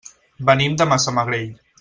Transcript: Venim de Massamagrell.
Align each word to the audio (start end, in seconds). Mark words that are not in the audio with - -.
Venim 0.49 0.79
de 0.81 0.87
Massamagrell. 0.93 1.55